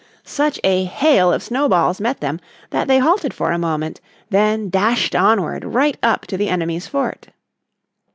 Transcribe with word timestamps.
Such 0.25 0.59
a 0.63 0.85
hail 0.85 1.31
of 1.31 1.43
snowballs 1.43 2.01
met 2.01 2.21
them 2.21 2.39
that 2.71 2.87
they 2.87 2.97
halted 2.97 3.35
for 3.35 3.51
a 3.51 3.59
moment, 3.59 4.01
then 4.31 4.71
dashed 4.71 5.13
onward 5.15 5.63
right 5.63 5.95
up 6.01 6.25
to 6.25 6.37
the 6.37 6.49
enemy's 6.49 6.87
fort. 6.87 7.27